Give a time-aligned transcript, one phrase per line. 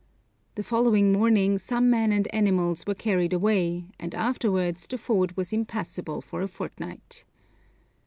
[0.55, 5.53] The following morning some men and animals were carried away, and afterwards the ford was
[5.53, 7.23] impassable for a fortnight.